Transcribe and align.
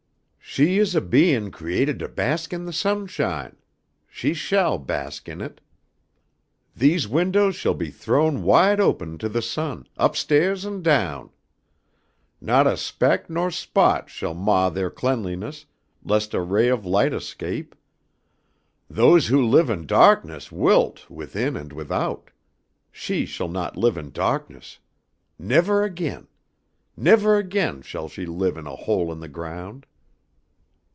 She 0.43 0.79
is 0.79 0.95
a 0.95 0.99
bein' 0.99 1.49
created 1.49 1.97
to 1.99 2.09
bask 2.09 2.51
in 2.51 2.65
the 2.65 2.73
sunshine. 2.73 3.55
She 4.09 4.33
shall 4.33 4.77
bask 4.77 5.29
in 5.29 5.39
it. 5.39 5.61
These 6.75 7.07
windows 7.07 7.55
shall 7.55 7.73
be 7.73 7.89
thrown 7.89 8.43
wide 8.43 8.81
open 8.81 9.17
to 9.19 9.29
the 9.29 9.41
sun, 9.41 9.87
upstaiahs 9.97 10.65
and 10.65 10.83
down. 10.83 11.29
Not 12.41 12.67
a 12.67 12.75
speck 12.75 13.29
nor 13.29 13.49
spot 13.49 14.09
shall 14.09 14.33
mah 14.33 14.67
their 14.69 14.89
cleanliness, 14.89 15.67
lest 16.03 16.33
a 16.33 16.41
ray 16.41 16.67
of 16.67 16.85
light 16.85 17.13
escape. 17.13 17.73
Those 18.89 19.27
who 19.27 19.41
live 19.45 19.69
in 19.69 19.87
da'kness 19.87 20.51
wilt 20.51 21.09
within 21.09 21.55
and 21.55 21.71
without. 21.71 22.29
She 22.91 23.25
shall 23.25 23.47
not 23.47 23.77
live 23.77 23.95
in 23.95 24.11
da'kness. 24.11 24.79
Nevah 25.39 25.83
again. 25.83 26.27
Nevah 26.97 27.35
again 27.37 27.81
shall 27.83 28.09
she 28.09 28.25
live 28.25 28.57
in 28.57 28.67
a 28.67 28.75
hole 28.75 29.13
in 29.13 29.21
the 29.21 29.29
ground." 29.29 29.85